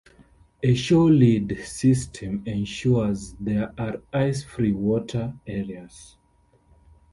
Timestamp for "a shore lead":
0.63-1.59